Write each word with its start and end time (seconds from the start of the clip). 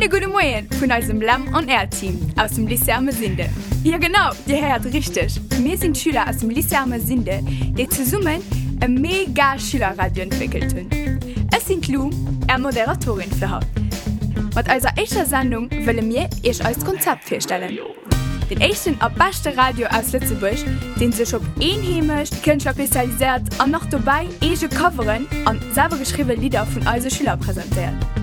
Schöne 0.00 0.12
gute 0.12 0.28
Moien 0.28 0.66
vun 0.80 0.90
ausem 0.90 1.20
Lamm 1.20 1.54
an 1.54 1.68
Erdteam 1.68 2.18
aus 2.38 2.52
dem 2.52 2.66
Lisserme 2.66 3.12
Sinde. 3.12 3.50
Ja 3.84 3.98
genau, 3.98 4.30
Di 4.46 4.54
heriert 4.54 4.86
richtig. 4.94 5.38
Meer 5.60 5.76
sind 5.76 5.98
Schüler 5.98 6.26
aus 6.26 6.38
dem 6.38 6.48
Lisserme 6.48 6.98
Sinde, 6.98 7.40
de 7.76 7.86
ze 7.86 8.06
summen 8.06 8.40
e 8.82 8.88
mega 8.88 9.58
Schülerradio 9.58 10.22
entwickelt 10.22 10.72
hunn. 10.72 10.88
Es 11.54 11.66
sind 11.66 11.86
Lu 11.88 12.08
er 12.46 12.58
Moderatorin 12.58 13.30
fir 13.30 13.50
haut. 13.50 13.66
Wat 14.54 14.70
eiser 14.70 14.92
echtter 14.96 15.26
Sandung 15.26 15.68
wëlle 15.68 16.02
mir 16.02 16.30
ech 16.44 16.64
als 16.64 16.82
Konzept 16.82 17.24
firstellen. 17.24 17.76
Den 18.48 18.60
echten 18.62 18.98
abbachte 19.02 19.54
Radio 19.54 19.86
aus 19.88 20.12
Lützeburg, 20.12 20.64
den 20.98 21.12
sech 21.12 21.34
op 21.34 21.42
eenhemecht 21.60 22.42
Kënscher 22.42 22.72
spezialisiert 22.72 23.42
an 23.58 23.70
noch 23.70 23.86
vorbei 23.90 24.24
ege 24.40 24.68
Coveren 24.68 25.26
an 25.44 25.60
selber 25.74 25.98
geschriwe 25.98 26.36
Lieder 26.36 26.66
vun 26.66 26.86
eise 26.86 27.10
Schüler 27.10 27.36
präsentiert. 27.36 28.19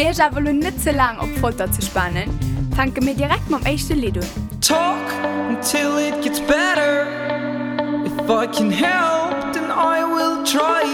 Euch 0.00 0.22
aber 0.22 0.40
nicht 0.40 0.80
so 0.80 0.90
lange 0.92 1.20
auf 1.20 1.28
Folter 1.42 1.70
zu 1.70 1.82
spannen, 1.82 2.30
fangen 2.74 3.04
wir 3.04 3.12
direkt 3.12 3.50
ersten 3.66 3.98
Lied 3.98 4.16
an. 4.16 4.24
Talk 4.62 4.96
until 5.50 5.98
it 5.98 6.22
gets 6.22 6.40
better. 6.40 7.06
If 8.06 8.30
I 8.30 8.46
can 8.46 8.70
help, 8.70 9.52
then 9.52 9.70
I 9.70 10.02
will 10.02 10.42
try. 10.44 10.86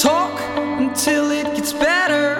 Talk 0.00 0.40
until 0.78 1.32
it 1.32 1.52
gets 1.56 1.72
better. 1.72 2.36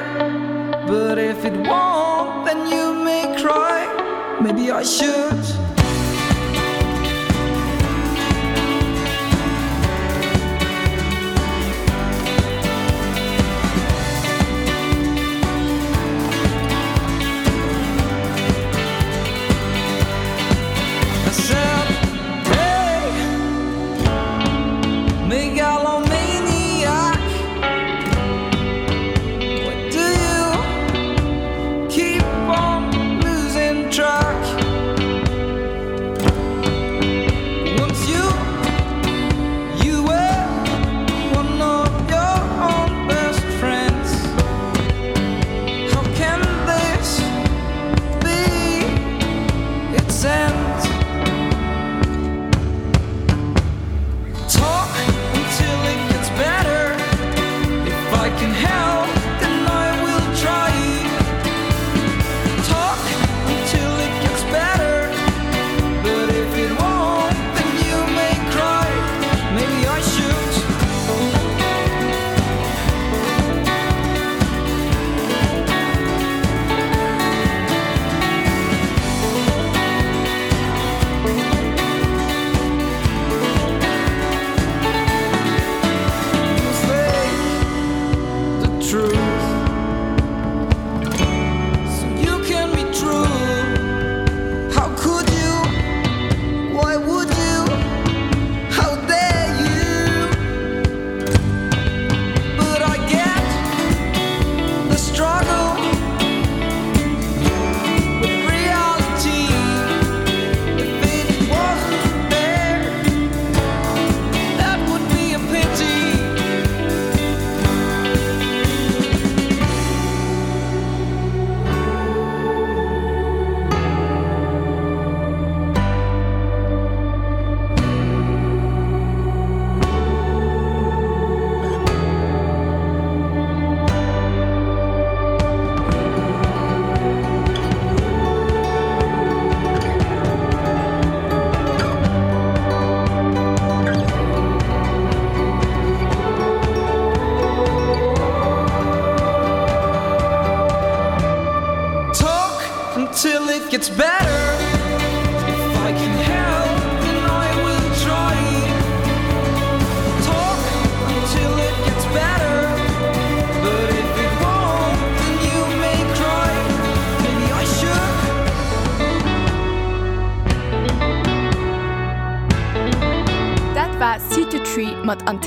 But 0.86 1.18
if 1.18 1.44
it 1.44 1.56
won't, 1.66 2.46
then 2.46 2.70
you 2.70 2.94
may 2.94 3.34
cry. 3.36 3.84
Maybe 4.40 4.70
I 4.70 4.84
should. 4.84 5.57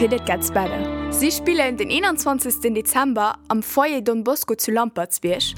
Till 0.02 0.14
It 0.14 0.26
Gets 0.26 0.50
Better. 0.50 1.12
Sie 1.12 1.32
spielen 1.32 1.78
den 1.78 1.92
21. 1.92 2.74
Dezember 2.74 3.38
am 3.50 3.62
Foyer 3.62 4.02
Don 4.02 4.24
Bosco 4.24 4.56
zu 4.56 4.72
Lampertsbiersch. 4.72 5.54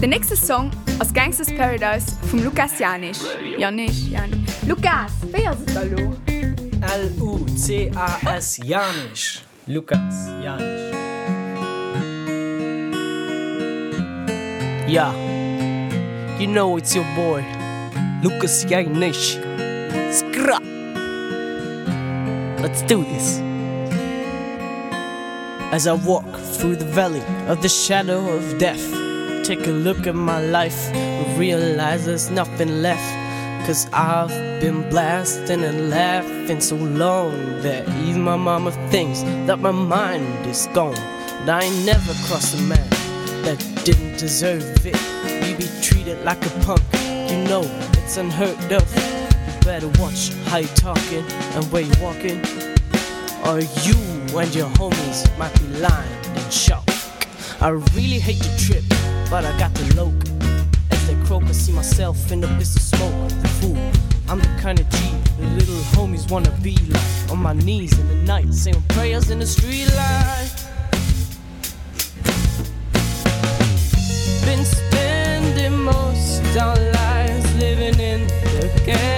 Der 0.00 0.06
nächste 0.06 0.36
Song 0.36 0.70
aus 1.00 1.12
Gangsters 1.12 1.52
Paradise 1.52 2.16
vom 2.30 2.44
Lukas 2.44 2.78
Janisch. 2.78 3.18
Janisch, 3.58 4.06
Janisch. 4.08 4.52
Lukas, 4.68 5.10
wer 5.32 5.50
ist 5.50 5.74
da 5.74 5.82
lo? 5.82 6.14
L-U-C-A-S 6.80 8.60
Janisch. 8.62 9.42
Lukas 9.66 10.28
Janisch. 10.44 10.94
Yeah, 14.86 15.12
you 16.38 16.46
know 16.46 16.76
it's 16.76 16.94
your 16.94 17.06
boy, 17.16 17.44
Lukas 18.22 18.64
Janisch. 18.64 19.40
Scrap! 20.12 20.62
Let's 22.62 22.82
do 22.82 23.02
this. 23.02 23.42
As 25.72 25.86
I 25.86 25.94
walk 25.94 26.26
through 26.58 26.76
the 26.76 26.84
valley 26.84 27.22
of 27.48 27.62
the 27.62 27.68
shadow 27.70 28.28
of 28.28 28.58
death, 28.58 28.82
take 29.42 29.66
a 29.66 29.70
look 29.70 30.06
at 30.06 30.14
my 30.14 30.38
life 30.38 30.92
and 30.92 31.38
realize 31.38 32.04
there's 32.04 32.30
nothing 32.30 32.82
left. 32.82 33.66
Cause 33.66 33.88
I've 33.90 34.28
been 34.60 34.86
blasting 34.90 35.64
and 35.64 35.88
laughing 35.88 36.60
so 36.60 36.76
long 36.76 37.32
that 37.62 37.88
even 38.04 38.20
my 38.20 38.36
mama 38.36 38.72
thinks 38.90 39.22
that 39.46 39.60
my 39.60 39.70
mind 39.70 40.44
is 40.44 40.68
gone. 40.74 40.94
And 41.40 41.48
I 41.48 41.62
ain't 41.62 41.86
never 41.86 42.12
crossed 42.26 42.54
a 42.58 42.60
man 42.60 42.90
that 43.44 43.58
didn't 43.82 44.18
deserve 44.18 44.84
it. 44.84 45.00
You 45.48 45.56
be 45.56 45.70
treated 45.80 46.22
like 46.22 46.44
a 46.44 46.50
punk, 46.66 46.82
you 47.30 47.44
know 47.48 47.62
it's 47.94 48.18
unheard 48.18 48.58
of. 48.70 48.84
You 48.94 49.60
better 49.64 49.88
watch 50.02 50.34
how 50.48 50.58
you 50.58 50.68
talking 50.74 51.24
and 51.54 51.64
where 51.72 51.80
you 51.80 51.94
walking. 51.98 52.71
Or 53.44 53.58
you 53.58 53.96
and 54.38 54.54
your 54.54 54.68
homies 54.78 55.26
might 55.38 55.54
be 55.60 55.66
lying 55.78 56.24
in 56.36 56.50
shock. 56.50 56.88
I 57.60 57.68
really 57.68 58.18
hate 58.18 58.38
the 58.38 58.56
trip, 58.58 58.84
but 59.30 59.44
I 59.44 59.56
got 59.58 59.74
the 59.74 59.94
loc. 59.96 60.14
As 60.90 61.06
they 61.06 61.16
croak, 61.26 61.44
I 61.44 61.52
see 61.52 61.72
myself 61.72 62.30
in 62.32 62.40
the 62.40 62.46
bliss 62.46 62.76
of 62.76 62.82
smoke. 62.82 63.28
The 63.42 63.48
fool 63.48 64.02
I'm 64.32 64.38
the 64.38 64.48
kind 64.62 64.80
of 64.80 64.88
G 64.88 64.98
the 65.38 65.46
little 65.58 65.82
homies 65.94 66.30
wanna 66.30 66.50
be 66.62 66.74
like 66.88 67.30
on 67.30 67.38
my 67.38 67.52
knees 67.52 67.98
in 67.98 68.08
the 68.08 68.14
night 68.14 68.54
saying 68.54 68.82
prayers 68.88 69.28
in 69.30 69.40
the 69.40 69.46
street 69.46 69.88
light 69.94 70.52
been 74.46 74.64
spending 74.64 75.78
most 75.82 76.42
our 76.56 76.76
lives 76.76 77.54
living 77.56 77.98
in 78.00 78.26
the 78.26 78.82
gangsters 78.86 79.11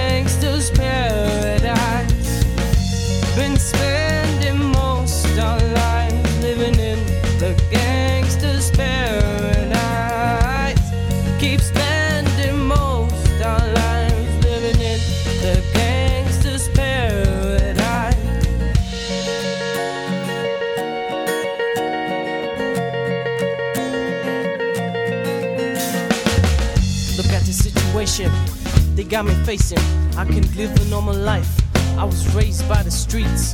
they 28.17 29.03
got 29.03 29.25
me 29.25 29.33
facing. 29.43 29.77
I 30.17 30.23
can 30.23 30.43
live 30.55 30.73
a 30.79 30.85
normal 30.85 31.13
life. 31.13 31.59
I 31.97 32.05
was 32.05 32.33
raised 32.33 32.67
by 32.69 32.81
the 32.81 32.89
streets 32.89 33.53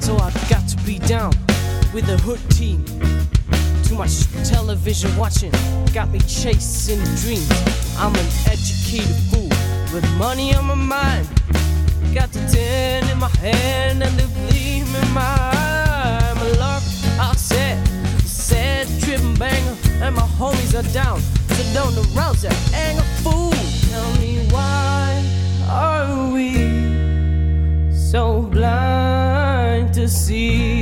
so 0.00 0.16
I 0.16 0.32
got 0.48 0.66
to 0.68 0.78
be 0.86 0.98
down 0.98 1.32
with 1.92 2.06
the 2.06 2.16
hood 2.24 2.40
team. 2.50 2.86
Too 3.84 3.94
much 3.94 4.24
television 4.48 5.14
watching 5.18 5.52
got 5.92 6.10
me 6.10 6.20
chasing 6.20 7.04
dreams. 7.16 7.50
I'm 7.98 8.14
an 8.14 8.26
educated 8.46 9.14
fool. 9.28 9.50
With 9.92 10.08
money 10.16 10.54
on 10.54 10.64
my 10.64 10.74
mind 10.74 11.28
got 12.14 12.32
the 12.32 12.40
tin 12.48 13.06
in 13.10 13.18
my 13.18 13.28
hand 13.44 14.02
and 14.02 14.18
the 14.18 14.26
gleam 14.48 14.86
in 14.86 15.10
my 15.12 15.20
eye. 15.20 16.32
I'm 16.34 16.38
a 16.38 16.48
lark 16.58 16.82
I 17.20 17.34
said 17.36 17.76
sad 18.24 18.88
trip 19.02 19.20
banger 19.38 19.76
and 20.00 20.14
my 20.14 20.26
homies 20.40 20.72
are 20.72 20.92
down. 20.94 21.20
So 21.20 21.62
don't 21.74 21.94
arouse 22.16 22.40
that 22.40 22.56
anger 22.72 23.04
fool 23.22 23.61
why 24.52 25.24
are 25.68 26.30
we 26.32 26.52
so 27.92 28.42
blind 28.42 29.94
to 29.94 30.06
see 30.08 30.81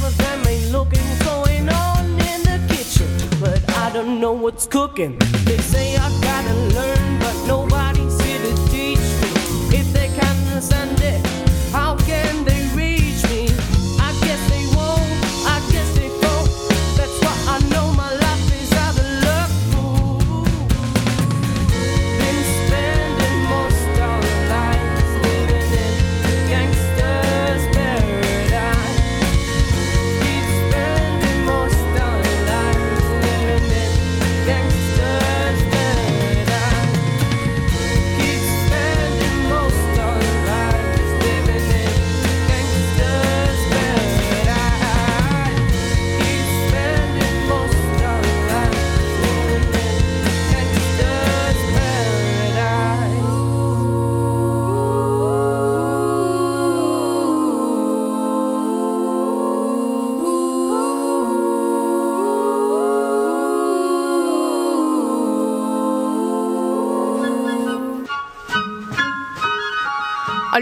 half 0.00 0.20
of 0.20 0.46
ain't 0.46 0.72
looking 0.72 1.18
going 1.24 1.68
on 1.68 2.04
in 2.06 2.42
the 2.42 2.60
kitchen. 2.68 3.08
But 3.40 3.60
I 3.76 3.92
don't 3.92 4.20
know 4.20 4.32
what's 4.32 4.66
cooking. 4.66 5.18
They 5.44 5.58
say 5.58 5.96
I 5.96 6.08
gotta 6.20 6.29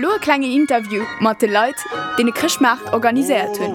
Hallo 0.00 0.14
e 0.14 0.18
kleine 0.20 0.46
Interview 0.46 1.02
mat 1.18 1.40
de 1.40 1.48
Leiit, 1.48 1.84
de 2.16 2.24
e 2.24 2.30
Krischmacht 2.30 2.92
organisiert 2.92 3.58
hunn. 3.58 3.74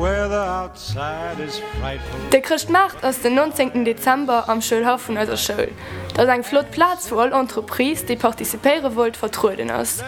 De 2.29 2.39
Christmacht 2.39 3.03
ass 3.03 3.21
den 3.21 3.33
19. 3.35 3.83
Dezember 3.83 4.47
am 4.47 4.61
Schulhaufen 4.61 5.17
as 5.17 5.43
Schul. 5.43 5.67
dats 6.15 6.29
eng 6.29 6.43
Flotplatz 6.43 7.11
wo 7.11 7.19
all 7.19 7.33
Entreprise, 7.33 8.05
déi 8.05 8.15
partizipéiere 8.15 8.95
wollt 8.95 9.17
vertruden 9.17 9.71
ass. 9.71 10.03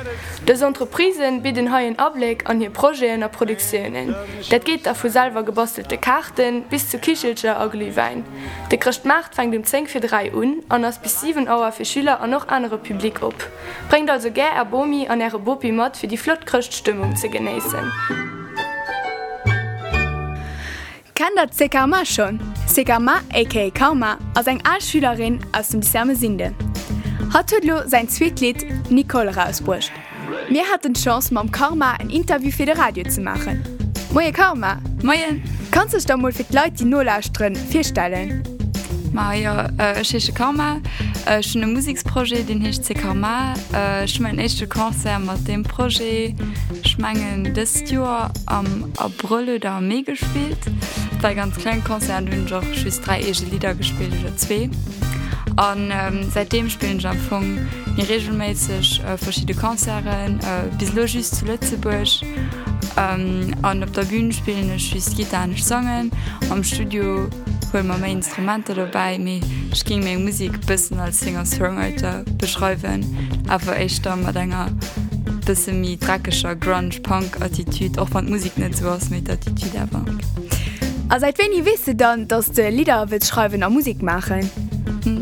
Des 0.47 0.61
Entreprisen 0.61 1.41
bidden 1.41 1.71
haien 1.71 1.97
Ableg 1.97 2.43
an 2.49 2.61
hir 2.61 2.69
Proen 2.69 3.23
a 3.23 3.27
Produktionioen. 3.27 4.15
Dat 4.49 4.65
geht 4.65 4.87
a 4.87 4.93
vu 4.93 5.09
Salver 5.09 5.43
gebostelte 5.43 5.97
Karten 5.97 6.63
bis 6.69 6.89
zu 6.89 6.99
Kichelscher 6.99 7.59
a 7.59 7.67
Glühwein. 7.67 8.23
De 8.71 8.77
Christcht 8.77 9.05
Macht 9.05 9.35
fängt 9.35 9.53
dem 9.53 9.63
10 9.63 9.87
fir 9.87 10.01
3 10.01 10.33
un 10.33 10.63
an 10.69 10.85
ass 10.85 10.99
bis 10.99 11.21
7 11.21 11.47
Auer 11.47 11.71
fir 11.71 11.85
Schüler 11.85 12.21
an 12.21 12.29
noch 12.29 12.47
andere 12.47 12.77
Publikum 12.77 13.29
op. 13.29 13.49
Bringt 13.89 14.09
also 14.09 14.29
gär 14.31 14.51
er 14.55 14.65
Bomi 14.65 15.07
an 15.07 15.21
Äre 15.21 15.39
Bopimod 15.39 15.97
fir 15.97 16.07
die 16.07 16.17
Flotkrchtstimmung 16.17 17.15
ze 17.15 17.29
geneessen. 17.29 17.91
Kan 21.15 21.35
dat 21.35 21.53
Zecker 21.53 21.87
mar 21.87 22.05
schon? 22.05 22.54
Sekama 22.67 23.21
aka 23.33 23.69
Kauma 23.69 24.17
als 24.33 24.47
eng 24.47 24.61
Altschülerin 24.63 25.39
aus 25.51 25.69
dem 25.69 25.81
Disame 25.81 26.15
Sinde. 26.15 26.53
Hat 27.33 27.51
Hudlo 27.51 27.87
sein 27.87 28.09
Zwietlied 28.09 28.65
Nicole 28.89 29.35
rausbrucht. 29.35 29.91
Mir 30.49 30.63
hat 30.71 30.83
den 30.83 30.93
Chance 30.93 31.33
mam 31.33 31.51
Karma 31.51 31.93
ein 31.93 32.09
Interview 32.09 32.51
fir 32.51 32.65
de 32.65 32.75
Radio 32.75 33.03
zu 33.09 33.21
machen. 33.21 33.63
Moje 34.13 34.31
Karma, 34.31 34.79
Moien 35.03 35.43
kannst 35.71 35.93
du 35.93 35.99
da 35.99 36.17
mal 36.17 36.31
fir 36.31 36.45
Leute 36.51 36.71
die 36.79 36.85
Nolauusstren 36.85 37.55
firstellen? 37.55 38.54
Maier 39.15 39.71
cheche 40.03 40.33
Kammer 40.33 40.81
schon 41.41 41.63
e 41.63 41.65
Musiksproje 41.65 42.43
den 42.43 42.59
hech 42.59 42.81
CKMA 42.81 43.53
sch 44.05 44.19
mein 44.19 44.39
echte 44.39 44.67
Konzer 44.67 45.19
mat 45.19 45.47
dem 45.47 45.63
Pro 45.63 45.89
schmengen 45.89 47.53
des 47.53 47.89
Joer 47.89 48.31
am 48.45 48.91
Abrulle 48.97 49.59
da 49.59 49.79
mé 49.79 50.03
gespielt. 50.03 50.59
Bei 51.21 51.33
ganz 51.33 51.55
klein 51.55 51.81
Konzer 51.81 52.17
hun 52.17 52.45
joch 52.45 52.73
schüs 52.73 52.99
drei 52.99 53.21
ege 53.21 53.45
Lieder 53.51 53.73
gespielt 53.73 54.13
oder 54.21 54.35
zwee. 54.35 54.69
An 55.55 55.91
ähm, 55.91 56.29
seitdem 56.29 56.69
spielen 56.69 56.97
mir 56.97 58.09
regelmäßig 58.09 59.01
äh, 59.01 59.17
verschiedene 59.17 59.57
Konzeren 59.57 60.39
äh, 60.41 60.75
bis 60.77 60.93
Logis 60.93 61.31
zu 61.31 61.45
Lützeburg. 61.45 62.09
Ähm, 62.97 63.55
an 63.61 63.81
op 63.81 63.93
der 63.93 64.03
Bühne 64.03 64.33
spielen 64.33 64.77
schü 64.77 64.99
gitanisch 65.15 65.63
Songen 65.63 66.11
am 66.49 66.63
Studio 66.63 67.29
puer 67.75 67.83
ma 67.83 67.97
méi 67.97 68.13
Instrumente 68.13 68.73
dabei 68.73 69.17
méi 69.19 69.41
ging 69.83 70.03
még 70.03 70.17
Musik 70.23 70.65
bisssen 70.65 70.99
als 70.99 71.19
Singer-Songwriter 71.19 72.23
beschreiwen, 72.37 73.03
awer 73.51 73.75
eich 73.75 73.99
da 74.01 74.15
mat 74.15 74.37
enger 74.39 74.71
bisse 75.45 75.73
mi 75.73 75.97
drakescher 75.97 76.55
Grunge 76.55 77.01
Punk 77.03 77.35
Attitud 77.41 77.97
och 77.99 78.13
van 78.13 78.29
Musik 78.29 78.55
net 78.57 78.77
so 78.77 78.87
ass 78.87 79.09
mit 79.09 79.29
Attitud 79.29 79.75
awer. 79.75 80.05
A 81.09 81.19
seit 81.19 81.37
wenn 81.37 81.51
i 81.51 81.65
wisse 81.65 81.95
dann, 81.95 82.29
dats 82.29 82.51
de 82.51 82.69
Lieder 82.69 83.11
wit 83.11 83.25
schreiwen 83.25 83.63
a 83.63 83.69
Musik 83.69 84.01
machen? 84.01 84.49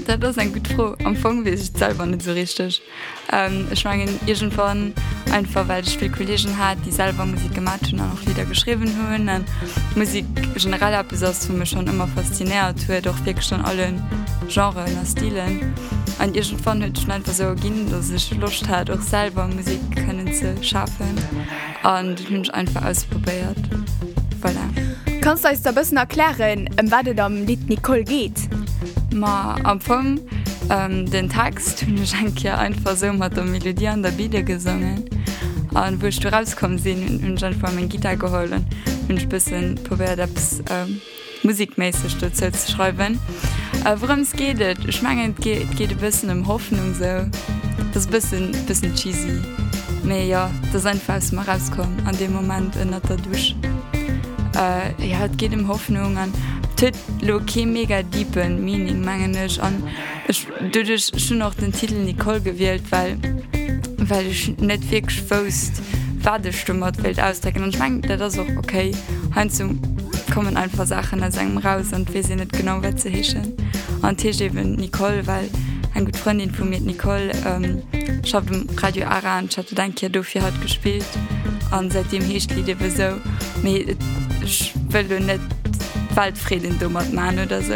Dat 0.05 0.23
ass 0.23 0.37
en 0.37 0.53
gut 0.53 0.67
froh 0.67 0.95
am 1.05 1.15
Fong 1.15 1.45
wie 1.45 1.55
ich 1.57 1.71
selber 1.73 2.05
net 2.05 2.21
so 2.21 2.33
richtig. 2.33 2.83
Ähm, 3.31 3.65
ich 3.71 3.79
schwangen 3.79 4.05
mein, 4.05 4.29
Igent 4.29 4.55
van 4.55 4.93
einfach, 5.31 5.67
weil 5.67 5.83
ich 5.83 5.97
viele 5.97 6.11
Kollegen 6.11 6.57
hatte, 6.57 6.81
die 6.85 6.91
selber 6.91 7.25
Musik 7.25 7.53
gemacht 7.53 7.91
und 7.91 7.99
auch 8.01 8.21
Lieder 8.25 8.45
geschrieben 8.45 8.91
haben. 8.97 9.29
Und 9.29 9.45
Musik 9.95 10.25
generell 10.55 10.93
etwas, 10.93 11.21
was 11.21 11.45
für 11.45 11.53
mich 11.53 11.69
schon 11.69 11.87
immer 11.87 12.07
fasziniert 12.07 12.87
hat, 12.87 13.05
doch 13.05 13.25
wirklich 13.25 13.45
schon 13.45 13.61
allen 13.61 14.01
Genres 14.47 14.91
und 14.93 15.07
Stilen. 15.07 15.73
Und 16.19 16.35
irgendwann 16.35 16.83
hat 16.83 16.97
es 16.97 17.09
einfach 17.09 17.33
so 17.33 17.45
gegeben, 17.49 17.89
dass 17.89 18.09
ich 18.09 18.33
Lust 18.37 18.67
hatte, 18.67 18.93
auch 18.93 19.01
selber 19.01 19.47
Musik 19.47 19.79
können 19.95 20.31
zu 20.33 20.55
schaffen. 20.61 21.17
Und 21.83 22.19
ich 22.19 22.31
habe 22.31 22.53
einfach 22.53 22.85
ausprobiert. 22.85 23.57
Voilà. 24.41 25.21
Kannst 25.21 25.45
du 25.45 25.49
uns 25.49 25.61
da 25.61 25.69
ein 25.69 25.75
bisschen 25.75 25.97
erklären, 25.97 26.69
um 26.79 26.91
was 26.91 27.07
es 27.07 27.19
am 27.19 27.45
Lied 27.45 27.69
Nicole 27.69 28.03
geht? 28.03 28.49
Ma 29.13 29.55
am 29.63 29.79
Fong 29.79 30.19
ähm, 30.69 31.09
den 31.09 31.29
Text 31.29 31.85
hun 31.85 32.05
schenk 32.05 32.41
ja 32.43 32.57
einfach 32.57 32.95
so 32.95 33.11
mat 33.13 33.35
der 33.35 33.43
Melodie 33.43 33.87
an 33.87 34.03
der 34.03 34.11
Bide 34.11 34.43
gesungen 34.43 35.03
an 35.75 36.01
woch 36.01 36.19
du 36.19 36.31
rauskom 36.31 36.77
sinn 36.77 37.21
hun 37.23 37.37
schon 37.37 37.53
vor 37.55 37.71
mein 37.71 37.89
Gitter 37.89 38.15
geholen 38.15 38.65
hunch 39.07 39.27
bisssen 39.29 39.75
probiert 39.83 40.19
abs 40.19 40.61
ähm, 40.69 41.01
musikmäßig 41.43 42.17
zu 42.17 42.71
schreiben. 42.71 43.19
Äh, 43.85 43.95
worum 43.99 44.19
es 44.19 44.31
geht 44.31 44.61
schmangend 44.93 45.39
geht 45.41 45.75
geht 45.75 45.99
bisssen 45.99 46.29
um 46.29 46.47
Hoffnung 46.47 46.93
so. 46.93 47.29
Das 47.93 48.07
bisschen 48.07 48.51
bisschen 48.65 48.93
cheesy. 48.95 49.41
Me 50.03 50.25
ja 50.25 50.49
das 50.71 50.85
einfach 50.85 51.21
mal 51.31 51.45
rauskommen 51.45 52.05
an 52.05 52.17
dem 52.17 52.33
moment 52.33 52.75
in 52.75 52.91
der 52.91 53.17
Dusch. 53.17 53.55
Äh, 54.55 55.07
ja 55.07 55.27
geht 55.27 55.53
um 55.53 55.67
Hoffnung 55.67 56.17
an 56.17 56.31
tut 56.75 56.95
lo 57.21 57.39
mega 57.65 58.01
diepen 58.03 58.63
Meaning 58.63 59.03
mangenech 59.03 59.61
an 59.61 59.83
ich 60.27 60.47
duch 60.71 61.19
schon 61.19 61.37
noch 61.39 61.53
den 61.53 61.71
Titel 61.71 61.95
Nicole 61.95 62.41
gewählt 62.41 62.83
weil 62.89 63.17
weil 64.09 64.27
ich 64.27 64.57
net 64.59 64.89
wirklich 64.91 65.21
fast 65.21 65.81
wadestummert 66.21 67.01
Welt 67.03 67.19
ausdrecken 67.19 67.63
und 67.63 67.75
schwank 67.75 68.07
das 68.07 68.39
auch 68.39 68.47
okay 68.57 68.91
hein 69.35 69.49
zum 69.49 69.79
kommen 70.33 70.57
einfach 70.57 70.87
Sachen 70.87 71.23
aus 71.23 71.37
einem 71.37 71.57
raus 71.57 71.93
und 71.93 72.13
wir 72.13 72.23
sind 72.23 72.39
nicht 72.39 72.53
genau 72.53 72.81
wat 72.81 72.99
ze 72.99 73.09
hechen 73.09 73.53
an 74.01 74.15
eben 74.17 74.75
Nicole 74.75 75.25
weil 75.27 75.49
ein 75.93 76.05
gut 76.05 76.17
Freund 76.17 76.41
informiert 76.41 76.83
Nicole 76.83 77.31
ähm, 77.45 77.83
ich 78.23 78.33
hab 78.33 78.47
dem 78.47 78.67
Radio 78.77 79.05
Aran 79.05 79.47
ich 79.49 79.57
hatte 79.57 79.75
dank 79.75 80.01
ja 80.01 80.09
dafür 80.09 80.41
hat 80.43 80.61
gespielt. 80.61 81.05
An 81.71 81.89
seitdem 81.89 82.23
hecht 82.23 82.53
Lied 82.55 82.77
so. 82.95 83.19
Ich 84.43 84.73
will 84.89 85.19
net 85.19 85.41
Waldfrieden 86.13 86.77
dummer 86.79 87.03
man 87.11 87.39
oder 87.39 87.61
so. 87.61 87.73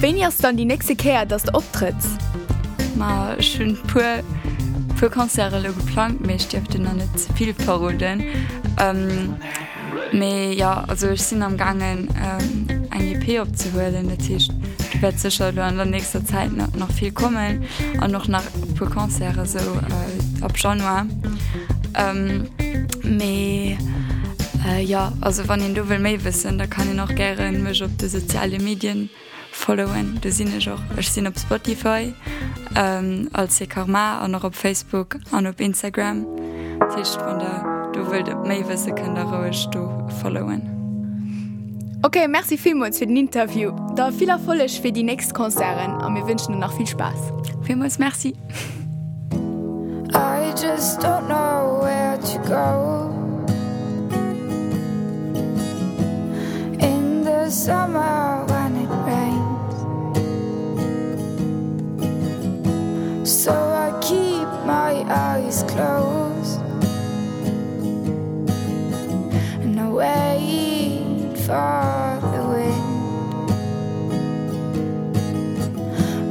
Wenn 0.00 0.16
ihr 0.16 0.30
dann 0.40 0.56
die 0.56 0.64
nächste 0.64 0.96
Kehr, 0.96 1.26
dass 1.26 1.44
du 1.44 1.54
auftrittst? 1.54 2.10
Ma 2.96 3.40
schön 3.40 3.76
pur 3.88 4.22
für 5.02 5.10
Konzere 5.10 5.58
lo 5.58 5.72
geplant. 5.72 6.24
Mich 6.24 6.46
dürfte 6.46 6.78
noch 6.78 6.92
nicht 6.92 7.18
zu 7.18 7.32
viel 7.32 7.52
verroden 7.54 8.22
ähm, 8.78 9.34
ja 10.12 10.84
also 10.86 11.08
ich 11.08 11.22
sind 11.22 11.42
am 11.42 11.56
gangen 11.56 12.08
ähm, 12.16 12.86
ein 12.90 13.08
EP 13.08 13.40
abzuholen. 13.40 14.16
Tisch 14.18 14.46
werde 15.00 15.18
sicher 15.18 15.48
an 15.60 15.76
der 15.76 15.86
nächster 15.86 16.24
Zeit 16.24 16.52
noch, 16.52 16.72
noch 16.76 16.92
viel 16.92 17.10
kommen. 17.10 17.64
Und 18.00 18.12
noch 18.12 18.28
nach 18.28 18.44
für 18.76 18.88
Konzere 18.88 19.44
so 19.44 19.58
äh, 19.58 20.44
ab 20.44 20.56
Januar. 20.56 21.06
Ähm, 21.96 22.48
me, 23.02 23.76
äh, 24.64 24.84
ja 24.84 25.12
also 25.20 25.42
wann 25.48 25.58
den 25.58 25.74
du 25.74 25.88
will 25.88 25.98
da 26.58 26.66
kann 26.68 26.90
ich 26.90 26.94
noch 26.94 27.12
gerne 27.12 27.58
mich 27.58 27.82
op 27.82 27.98
die 27.98 28.06
soziale 28.06 28.60
Medien 28.60 29.10
followen 29.52 30.16
de 30.20 30.30
sinne 30.30 30.58
joch 30.58 30.80
Ech 30.96 31.08
sinn 31.08 31.26
op 31.26 31.38
Spotify 31.38 32.12
ähm, 32.74 33.28
als 33.32 33.56
se 33.56 33.66
Karma 33.66 34.18
an 34.20 34.30
noch 34.30 34.44
op 34.44 34.54
Facebook 34.54 35.16
an 35.30 35.46
op 35.46 35.60
Instagram 35.60 36.26
Tischcht 36.94 37.20
von 37.22 37.38
der 37.38 37.90
du 37.92 38.10
wild 38.10 38.28
op 38.28 38.46
méiwësse 38.46 38.94
kann 38.94 39.14
du 39.14 39.88
followen. 40.20 40.62
Okay, 42.04 42.26
merci 42.26 42.58
vielmals 42.58 42.98
für 42.98 43.06
den 43.06 43.16
Interview. 43.16 43.70
Da 43.94 44.10
viel 44.10 44.28
Erfolg 44.28 44.70
für 44.70 44.90
die 44.90 45.04
nächsten 45.04 45.34
Konzerten 45.34 46.04
und 46.04 46.16
wir 46.16 46.26
wünschen 46.26 46.58
noch 46.58 46.72
viel 46.72 46.86
Spaß. 46.86 47.32
Vielmals 47.62 47.98
merci. 47.98 48.34
I 50.12 50.50
just 50.56 51.00
don't 51.00 51.28
know 51.28 51.80
where 51.80 52.18
to 52.18 52.38
go. 52.48 53.12
In 56.80 57.24
the 57.24 57.50
summer 57.50 58.31
for 71.52 72.30
the 72.32 72.42
wind 72.48 72.92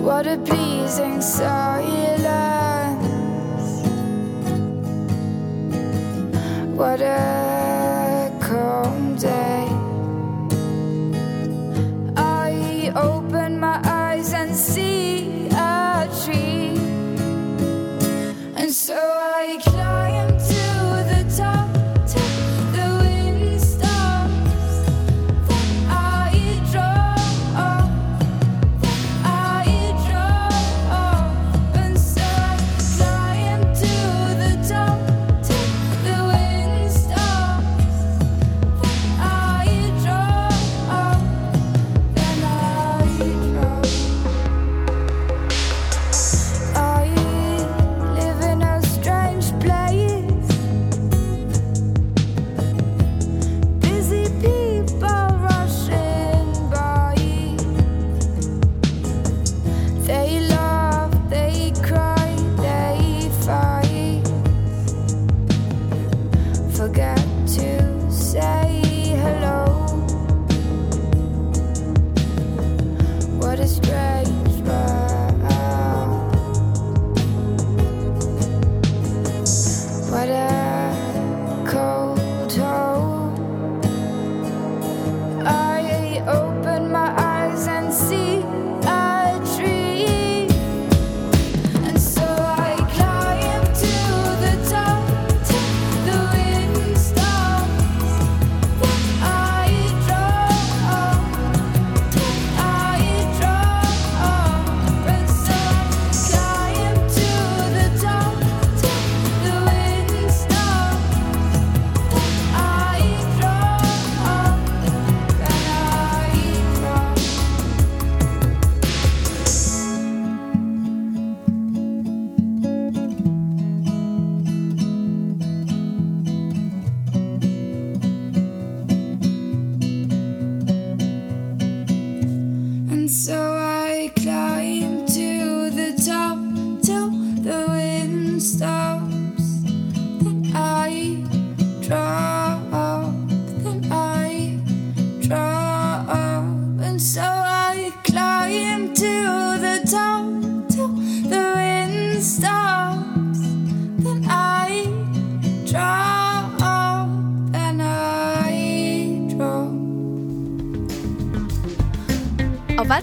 what 0.03 0.25
a 0.25 0.37
pleasing 0.37 1.21
silence. 1.21 2.25
What 6.75 7.01
a 7.01 7.50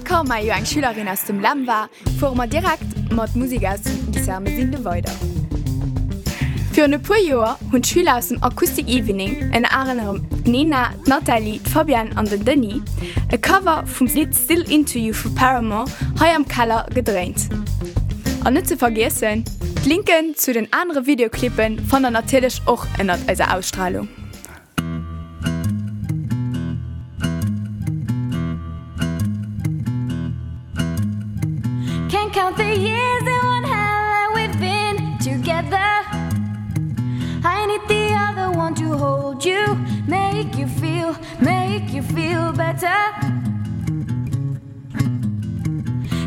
Kaum 0.05 0.29
mai 0.29 0.47
eng 0.49 0.67
Schülerin 0.67 1.09
aus 1.09 1.25
dem 1.25 1.41
Lamm 1.41 1.67
war, 1.67 1.89
fuhr 2.19 2.35
mat 2.35 2.53
direkt 2.53 3.11
mat 3.11 3.31
aus 3.31 3.81
die 4.13 4.19
Same 4.19 4.51
sinde 4.51 4.85
weiter. 4.85 5.13
Für 6.73 6.87
ne 6.87 6.99
pu 6.99 7.15
Joer 7.15 7.59
hunn 7.73 7.83
Schüler 7.83 8.19
aus 8.19 8.29
dem 8.29 8.43
Akustik 8.43 8.87
Evening 8.87 9.51
en 9.53 9.65
Arennerem 9.65 10.27
Nina, 10.45 10.91
Natalie, 11.07 11.59
Fabian 11.61 12.17
an 12.17 12.27
den 12.27 12.45
Denny, 12.45 12.83
e 13.33 13.39
Cover 13.39 13.83
vum 13.87 14.07
Lied 14.09 14.35
Still 14.35 14.63
into 14.71 14.99
you 14.99 15.15
vu 15.15 15.31
Paramore 15.35 15.91
hai 16.21 16.35
am 16.35 16.47
Keller 16.47 16.87
gedreht. 16.95 17.49
An 18.45 18.55
net 18.55 18.69
ze 18.69 18.77
vergessen, 18.77 19.45
Linken 19.85 20.35
zu 20.37 20.53
den 20.53 20.69
andere 20.73 21.07
Videoclippen 21.07 21.79
von 21.87 22.03
der 22.03 22.11
natürlich 22.11 22.61
och 22.67 22.87
ändert 22.99 23.21
als 23.27 23.41
Ausstrahlung. 23.41 24.09
Better. 42.73 43.03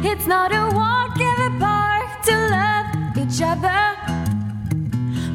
It's 0.04 0.26
not 0.26 0.52
a 0.52 0.64
walk 0.76 1.20
in 1.20 1.36
the 1.44 1.52
park 1.60 2.10
to 2.28 2.34
love 2.58 2.88
each 3.24 3.42
other. 3.52 3.82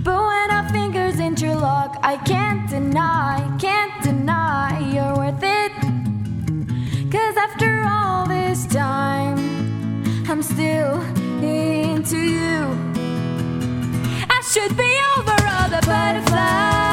But 0.03 0.21
when 0.31 0.51
our 0.57 0.69
fingers 0.71 1.21
interlock 1.21 1.99
I 2.03 2.17
can't 2.33 2.69
deny 2.69 3.35
can't 3.59 3.97
deny 4.03 4.69
you're 4.95 5.17
worth 5.23 5.45
it. 5.61 5.73
Cause 7.15 7.37
after 7.47 7.71
all 7.95 8.27
this 8.27 8.67
time 8.67 9.39
I'm 10.29 10.43
still 10.43 11.01
into 11.43 12.19
you. 12.37 12.59
I 14.37 14.41
should 14.53 14.75
be 14.77 14.93
over 15.17 15.39
all 15.55 15.69
the 15.77 15.83
butterflies 15.87 16.86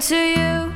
into 0.00 0.16
you. 0.16 0.72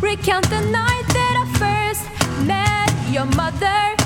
Recount 0.00 0.48
the 0.48 0.60
night 0.70 1.06
that 1.16 1.34
I 1.42 1.46
first 1.58 2.02
met 2.46 2.92
your 3.10 3.26
mother. 3.34 3.96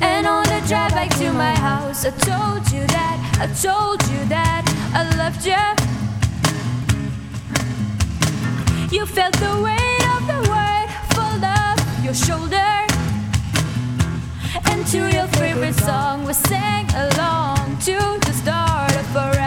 And 0.00 0.26
on 0.26 0.42
the 0.44 0.60
drive 0.66 0.90
back 0.90 1.10
to 1.18 1.32
my 1.32 1.54
house 1.54 2.04
I 2.04 2.10
told 2.10 2.68
you 2.72 2.84
that 2.88 3.16
I 3.44 3.46
told 3.62 4.02
you 4.10 4.24
that 4.36 4.64
I 4.92 5.02
loved 5.22 5.44
you. 5.46 5.64
You 8.96 9.06
felt 9.06 9.34
the 9.34 9.54
weight 9.66 10.04
of 10.16 10.22
the 10.32 10.40
word 10.50 10.88
full 11.14 11.44
of 11.44 12.04
your 12.04 12.14
shoulder 12.14 12.67
To 14.86 15.10
your 15.10 15.26
favorite 15.26 15.74
song. 15.74 16.24
Was 16.24 16.38
sang 16.38 16.88
along 16.94 17.78
to 17.80 17.98
the 18.24 18.32
start 18.32 18.94
of 18.96 19.06
forever 19.08 19.37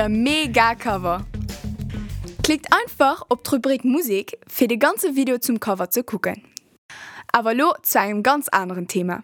ihr 0.00 0.08
Megacover. 0.08 1.26
Klickt 2.42 2.66
einfach 2.72 3.22
op 3.28 3.52
Rubrik 3.52 3.84
Musik 3.84 4.38
fir 4.48 4.66
de 4.66 4.78
ganze 4.78 5.14
Video 5.14 5.36
zum 5.38 5.60
Cover 5.60 5.90
zu 5.90 6.02
gucken. 6.02 6.42
Aber 7.32 7.52
lo 7.52 7.74
zu 7.82 8.00
einem 8.00 8.22
ganz 8.22 8.48
anderen 8.48 8.88
Thema. 8.88 9.22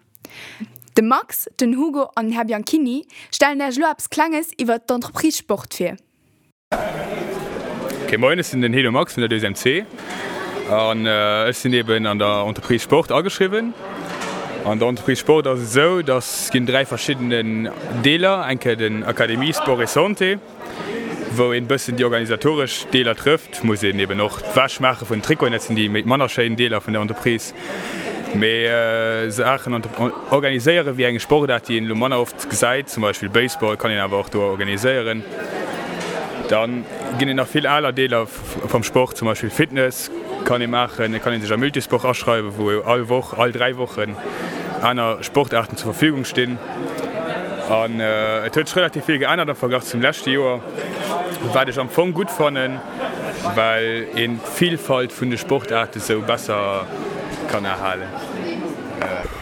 De 0.95 1.03
Max, 1.03 1.49
den 1.59 1.77
Hugo 1.77 2.11
an 2.13 2.31
Herr 2.31 2.45
Bianchini 2.45 3.07
stellen 3.31 3.57
der 3.57 3.71
Schloabs 3.71 4.11
Klanges 4.11 4.51
iwwer 4.59 4.77
d'Entreprisesport 4.77 5.73
fir. 5.73 5.97
Gemoin 8.07 8.43
sind 8.43 8.61
den 8.61 8.73
Helo 8.73 8.91
Max 8.91 9.15
von 9.15 9.27
der 9.27 9.35
DSMC 9.35 9.85
Und, 10.69 11.07
äh, 11.07 11.51
sind 11.53 11.73
eben 11.73 12.05
an 12.05 12.19
der 12.19 12.43
Unterprisesport 12.43 13.11
angeschrieben 13.11 13.73
An 14.67 14.79
der 14.79 14.89
Entreprise 14.89 15.21
Sport 15.21 15.45
ist 15.45 15.61
es 15.61 15.73
so, 15.73 16.01
dass 16.01 16.51
es 16.53 16.65
drei 16.65 16.85
verschiedene 16.85 17.71
Deler. 18.03 18.43
Einmal 18.43 18.75
den 18.75 19.05
Akademie 19.05 19.53
Sport 19.53 19.87
Santé, 19.87 20.39
wo 21.37 21.51
ein 21.51 21.67
bisschen 21.67 21.95
die 21.95 22.03
organisatorischen 22.03 22.91
Deler 22.91 23.15
trifft. 23.15 23.63
Muss 23.63 23.81
eben 23.81 24.17
noch 24.17 24.41
die 24.41 24.55
Wasch 24.57 24.81
machen 24.81 25.07
von 25.07 25.21
Trikot, 25.21 25.51
das 25.51 25.67
sind 25.67 25.77
die 25.77 25.87
mit 25.87 26.05
Mannerschein 26.05 26.57
Deler 26.57 26.81
von 26.81 26.91
der 26.91 27.01
Entreprise. 27.01 27.53
mehr 28.33 29.23
äh, 29.23 29.31
Sachen 29.31 29.81
organisieren 30.31 30.97
wie 30.97 31.05
ein 31.05 31.17
Sportart, 31.17 31.69
die 31.69 31.77
in 31.77 31.85
Lumann 31.85 32.11
oft 32.11 32.49
gesagt, 32.49 32.89
zum 32.89 33.03
Beispiel 33.03 33.29
Baseball 33.29 33.77
kann 33.77 33.91
ich 33.91 33.99
aber 34.01 34.17
auch 34.17 34.27
dort 34.27 34.51
organisieren. 34.51 35.23
Dann 36.49 36.83
gehen 37.17 37.33
noch 37.37 37.47
viel 37.47 37.67
aller 37.67 37.93
Deler 37.93 38.27
vom 38.27 38.83
Sport, 38.83 39.15
zum 39.15 39.29
Beispiel 39.29 39.49
Fitness 39.49 40.11
kann 40.43 40.61
ich 40.61 40.67
machen, 40.67 41.13
ich 41.13 41.21
kann 41.21 41.33
ich 41.33 41.41
sich 41.41 41.51
ein 41.51 41.59
Multisport 41.59 42.05
ausschreiben, 42.05 42.51
wo 42.57 42.69
alle 42.81 43.07
Woche, 43.09 43.37
alle 43.37 43.51
drei 43.51 43.77
Wochen 43.77 44.15
einer 44.81 45.23
Sportarten 45.23 45.77
zur 45.77 45.93
Verfügung 45.93 46.25
stehen. 46.25 46.57
Und, 47.69 47.99
äh, 47.99 48.47
es 48.47 48.55
hat 48.55 48.67
sich 48.67 48.75
relativ 48.75 49.05
viel 49.05 49.19
geändert 49.19 49.49
im 49.49 49.55
Vergleich 49.55 49.83
zum 49.83 50.01
letzten 50.01 50.31
Jahr, 50.31 50.61
weil 51.53 51.69
ich 51.69 51.77
am 51.77 51.87
Anfang 51.87 52.13
gut 52.13 52.31
fand, 52.31 52.57
weil 53.55 54.07
in 54.15 54.39
Vielfalt 54.39 55.11
von 55.11 55.29
den 55.29 55.37
Sportarten 55.37 55.99
so 55.99 56.21
besser 56.21 56.85
kann 57.51 57.65
erhalten. 57.65 58.07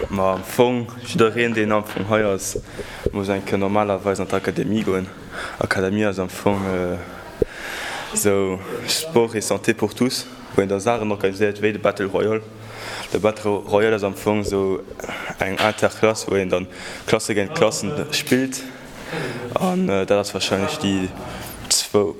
Ma 0.10 0.34
am 0.34 0.44
Fong 0.44 0.88
Schiin 1.06 1.54
den 1.54 1.72
am 1.72 1.84
vum 1.84 2.10
Haiiers 2.10 2.60
muss 3.12 3.30
enke 3.30 3.58
normalerweise 3.58 4.22
an 4.22 4.28
d'Akademie 4.28 4.84
goen. 4.84 5.08
Akademie 5.60 6.06
ass 6.06 6.20
am 6.20 6.30
Fong 6.30 6.58
äh, 6.66 6.98
so 8.16 8.60
Sport 8.88 9.36
e 9.36 9.42
santé 9.42 9.74
pour 9.74 9.94
tous, 9.94 10.26
wo 10.56 10.62
en 10.62 10.68
der 10.68 10.86
organisiert 10.88 11.62
wéi 11.62 11.72
de 11.72 11.80
Battle 11.80 12.08
Royal. 12.08 12.42
De 13.14 13.20
Battle 13.20 13.52
Royal 13.52 13.94
ass 13.94 14.04
am 14.04 14.16
Fong 14.16 14.44
so 14.44 14.82
eng 15.40 15.58
Interklasse, 15.58 16.28
wo 16.30 16.36
en 16.36 16.50
dann 16.50 16.68
Klasse 17.06 17.34
gen 17.34 17.54
Klassen 17.54 17.92
spilt 18.12 18.62
an 19.54 19.88
äh, 19.90 20.06
dat 20.06 20.20
ass 20.20 20.34
wahrscheinlich 20.34 20.78
die 20.78 21.10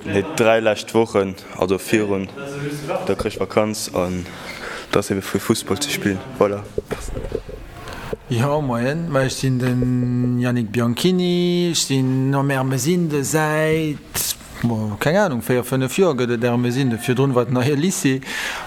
net 0.04 0.26
drei 0.36 0.60
Lächt 0.60 0.94
wochen 0.94 1.34
also 1.58 1.78
virun 1.78 2.28
der 3.06 3.16
krich 3.16 3.38
Vakanz 3.38 3.90
an 3.94 4.26
dat 4.90 5.10
ebe 5.10 5.22
fir 5.22 5.40
Fußball 5.40 5.78
zu 5.78 5.90
spielen. 5.90 6.18
Voilà. 6.38 6.62
Ja 8.28 8.60
moien, 8.60 9.08
ma 9.08 9.24
ich 9.24 9.40
den 9.40 10.40
Jannik 10.40 10.72
Bianchini, 10.72 11.70
ich 11.72 11.84
sinn 11.84 12.30
no 12.30 12.42
Mer 12.42 12.64
Mesinde 12.64 13.22
seit 13.22 14.25
keine 15.00 15.22
Ahnung 15.22 15.42
fir 15.42 15.64
fënne 15.64 15.88
Vier 15.88 16.14
gëtt 16.16 16.36
der 16.40 16.56
mesinn 16.56 16.94
fir 16.98 17.14
Drun 17.14 17.34
wat 17.34 17.50
nach 17.50 17.64
her 17.64 17.76
Lissee 17.76 18.20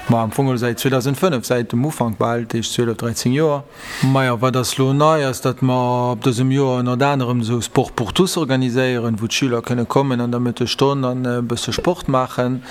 ma 0.10 0.24
am 0.24 0.32
Fugel 0.32 0.58
seit 0.58 0.80
2005 0.80 1.46
seit 1.46 1.72
dem 1.72 1.80
Mofang 1.80 2.16
bald 2.18 2.54
ichich 2.54 2.76
13 2.76 3.34
Joer. 3.34 3.64
Meier 4.02 4.42
war 4.42 4.52
das 4.52 4.78
Lo 4.78 4.94
neiers, 4.94 5.42
dat 5.42 5.62
ma 5.62 6.12
op 6.12 6.24
dats 6.24 6.40
im 6.40 6.52
Joer 6.52 6.80
an 6.80 7.00
danerem 7.00 7.44
so 7.44 7.62
Sport 7.62 7.96
Portus 7.96 8.38
organiiséieren, 8.38 9.22
wo 9.22 9.28
Schüler 9.30 9.62
kënne 9.62 9.86
kommen 9.86 10.22
an 10.22 10.32
der 10.32 10.40
Mëtte 10.40 10.68
Sto 10.68 10.92
an 10.92 11.26
äh, 11.26 11.42
bësse 11.42 11.74
Sport 11.74 12.08
machen. 12.08 12.64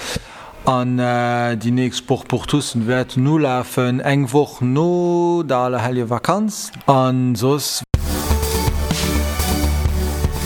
An 0.64 0.98
äh, 0.98 1.57
die 1.57 1.70
nächst 1.70 2.00
Sport 2.00 2.28
Portussen 2.28 2.87
werd 2.87 3.16
no 3.16 3.38
läfen 3.38 4.00
engwoch 4.00 4.61
no 4.61 5.42
da 5.46 5.64
alle 5.64 5.81
helle 5.81 6.11
Vakanz. 6.11 6.72
An 6.87 7.35
sos 7.35 7.83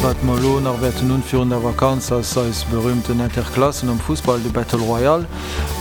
wat 0.03 0.23
Molo 0.25 0.59
nach 0.59 0.81
nun 1.03 1.13
unfir 1.13 1.45
der 1.45 1.63
Vakanz 1.63 2.11
als 2.11 2.37
als 2.37 2.65
berühmten 2.65 3.21
Interklassen 3.21 3.89
am 3.89 4.01
Fußball 4.01 4.41
de 4.41 4.51
Battle 4.51 4.81
Royal, 4.81 5.25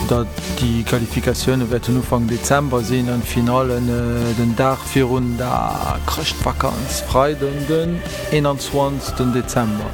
dat 0.07 0.27
die 0.59 0.83
Qualifikationune 0.83 1.71
wetten 1.71 1.97
ufang 1.97 2.27
Dezember 2.27 2.83
sinn 2.83 3.09
an 3.09 3.23
finalen 3.23 3.89
äh, 3.89 4.33
den 4.37 4.55
Dachfir 4.55 5.09
hun 5.09 5.37
der 5.37 5.99
Krchtvakanz 6.05 7.01
freiden 7.07 7.67
den 7.67 7.99
21. 8.31 9.33
Dezember. 9.33 9.89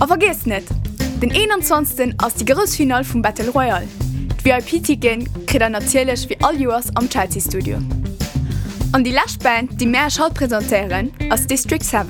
Aber 0.00 0.08
vergesst 0.08 0.46
net! 0.46 0.64
Den 1.22 1.30
21. 1.30 2.14
ass 2.18 2.34
die 2.34 2.44
Grosfinal 2.44 3.04
vum 3.04 3.22
Battle 3.22 3.50
Royal. 3.50 3.86
VIP-Tiken 4.44 5.24
krit 5.46 5.62
er 5.62 5.70
nazielech 5.70 6.28
wie 6.28 6.36
all 6.42 6.60
Joers 6.60 6.94
am 6.96 7.08
Chelsea 7.08 7.40
Studio. 7.40 7.78
An 8.92 9.02
die 9.02 9.10
Lashband, 9.10 9.80
die 9.80 9.86
Meer 9.86 10.10
Schall 10.10 10.30
präsentieren 10.30 11.10
aus 11.30 11.46
District 11.46 11.82
7. 11.82 12.08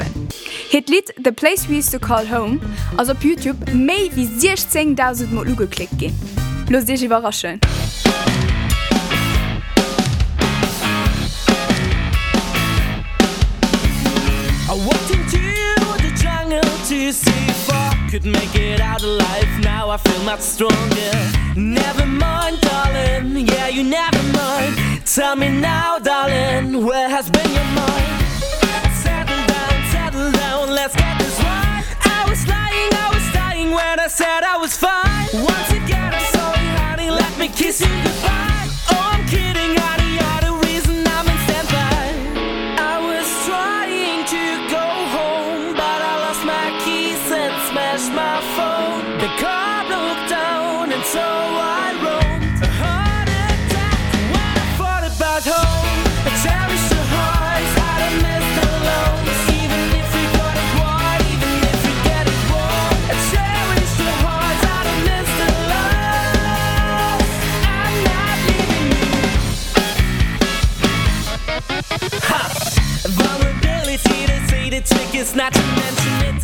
Het 0.70 0.88
Lied 0.88 1.14
The 1.22 1.30
Place 1.30 1.68
We 1.68 1.78
Used 1.78 1.92
to 1.92 2.00
Call 2.00 2.28
Home 2.28 2.58
ass 2.96 3.08
op 3.08 3.22
YouTube 3.22 3.70
méi 3.72 4.10
wie 4.14 4.26
16.000 4.26 5.30
Mo 5.30 5.42
ugeklickt 5.42 5.96
gin. 5.98 6.12
Los 6.68 6.86
Dich 6.86 7.04
überraschen. 7.04 7.60
Could 18.20 18.27
make 18.27 18.55
it 18.55 18.81
out 18.81 19.03
alive. 19.03 19.48
Now 19.64 19.90
I 19.90 19.96
feel 19.96 20.22
much 20.22 20.38
stronger. 20.38 21.12
Never 21.57 22.07
mind, 22.07 22.61
darling. 22.61 23.48
Yeah, 23.48 23.66
you 23.66 23.83
never 23.83 24.22
mind. 24.38 25.05
Tell 25.05 25.35
me 25.35 25.48
now, 25.48 25.98
darling, 25.98 26.87
where 26.87 27.09
has 27.09 27.29
been 27.29 27.50
your 27.50 27.70
mind? 27.83 28.07
Settle 29.03 29.42
down, 29.55 29.74
settle 29.90 30.31
down, 30.31 30.70
let's 30.70 30.94
get 30.94 31.18
this 31.18 31.40
right. 31.40 31.85
I 32.05 32.24
was 32.31 32.46
lying, 32.46 32.92
I 33.05 33.11
was 33.12 33.33
dying 33.33 33.70
when 33.72 33.98
I 33.98 34.07
said 34.07 34.44
I 34.44 34.59
was 34.59 34.77
fine. 34.77 35.03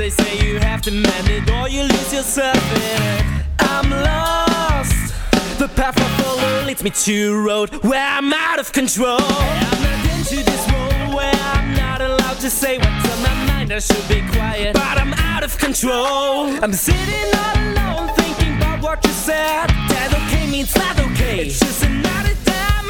They 0.00 0.08
say 0.08 0.48
you 0.48 0.58
have 0.60 0.80
to 0.82 0.90
mend 0.90 1.28
it 1.28 1.50
or 1.50 1.68
you 1.68 1.82
lose 1.82 2.10
yourself 2.10 2.56
in 2.56 3.02
it. 3.02 3.44
I'm 3.58 3.90
lost. 3.90 5.12
The 5.58 5.68
path 5.76 5.94
I 5.98 6.22
follow 6.22 6.64
leads 6.66 6.82
me 6.82 6.88
to 6.88 7.34
a 7.34 7.38
road 7.38 7.84
where 7.84 8.02
I'm 8.02 8.32
out 8.32 8.58
of 8.58 8.72
control. 8.72 9.18
I'm 9.20 9.82
not 9.82 10.16
into 10.16 10.36
this 10.36 10.72
world 10.72 11.14
where 11.14 11.34
I'm 11.52 11.74
not 11.74 12.00
allowed 12.00 12.38
to 12.40 12.48
say 12.48 12.78
what's 12.78 13.12
on 13.12 13.22
my 13.22 13.34
mind. 13.52 13.72
I 13.74 13.78
should 13.78 14.08
be 14.08 14.26
quiet, 14.32 14.72
but 14.72 14.96
I'm 14.96 15.12
out 15.12 15.42
of 15.42 15.58
control. 15.58 16.46
I'm 16.64 16.72
sitting 16.72 17.34
all 17.36 17.58
alone 17.58 18.08
thinking 18.16 18.56
about 18.56 18.82
what 18.82 19.04
you 19.04 19.12
said. 19.12 19.68
That 19.68 20.14
okay 20.16 20.50
means 20.50 20.74
not 20.76 20.98
okay. 20.98 21.40
It's 21.44 21.60
just 21.60 21.84
another 21.84 22.34
damn. 22.46 22.88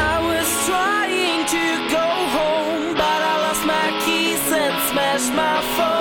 I 0.00 0.16
was 0.28 0.48
trying 0.64 1.44
to 1.44 1.88
go 1.92 2.06
home, 2.36 2.95
it's 5.16 5.30
my 5.30 5.62
fault. 5.62 5.95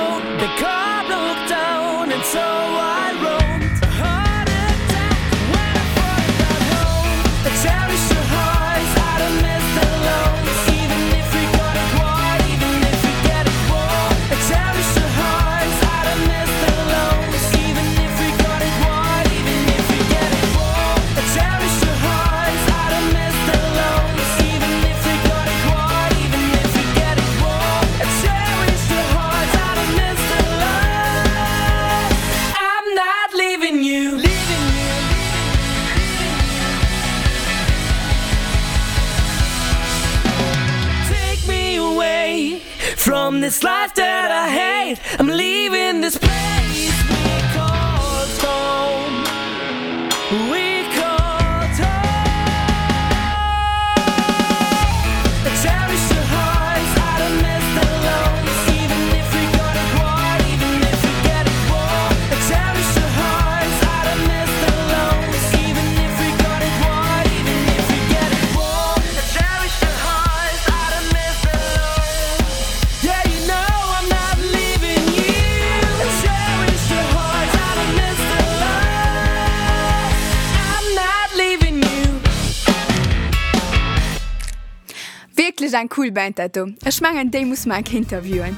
Ein 85.76 85.90
cool 85.98 86.12
Band 86.12 86.40
dat 86.40 86.56
du. 86.56 86.74
Ich 86.86 86.96
schmangen 86.96 87.32
de 87.32 87.46
muss 87.46 87.66
man 87.66 87.84
interviewen. 87.84 88.58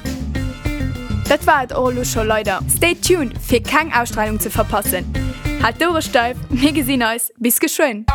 Dat 1.28 1.46
war 1.46 1.62
et 1.62 1.76
Olo 1.76 2.04
schon 2.04 2.26
Leute. 2.26 2.58
Stay 2.74 2.94
tuned 2.94 3.36
fir 3.38 3.62
keng 3.62 3.92
Ausstrahlung 3.92 4.40
zu 4.40 4.50
verpassen. 4.50 5.04
Halt 5.62 5.80
dore 5.80 6.00
steif, 6.00 6.36
mé 6.50 6.72
gesinn 6.72 7.02
auss, 7.02 7.32
bis 7.38 7.58
geschwoen. 7.58 8.06